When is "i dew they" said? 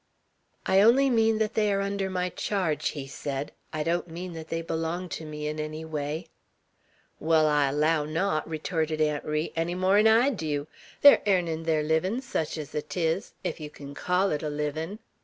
10.07-11.11